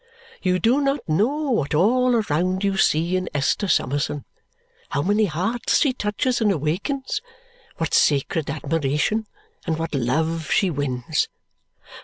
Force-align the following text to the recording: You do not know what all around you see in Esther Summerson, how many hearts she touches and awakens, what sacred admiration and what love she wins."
You 0.41 0.57
do 0.57 0.81
not 0.81 1.07
know 1.07 1.51
what 1.51 1.75
all 1.75 2.15
around 2.15 2.63
you 2.63 2.75
see 2.75 3.15
in 3.15 3.29
Esther 3.35 3.67
Summerson, 3.67 4.25
how 4.89 5.03
many 5.03 5.25
hearts 5.25 5.77
she 5.77 5.93
touches 5.93 6.41
and 6.41 6.51
awakens, 6.51 7.21
what 7.77 7.93
sacred 7.93 8.49
admiration 8.49 9.27
and 9.67 9.77
what 9.77 9.93
love 9.93 10.49
she 10.49 10.71
wins." 10.71 11.27